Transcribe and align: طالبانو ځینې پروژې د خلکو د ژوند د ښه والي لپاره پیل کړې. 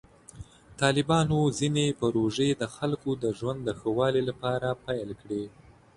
طالبانو 0.81 1.39
ځینې 1.59 1.85
پروژې 2.01 2.49
د 2.61 2.63
خلکو 2.75 3.09
د 3.23 3.25
ژوند 3.39 3.59
د 3.63 3.69
ښه 3.79 3.89
والي 3.97 4.21
لپاره 4.29 4.79
پیل 4.85 5.09
کړې. 5.21 5.43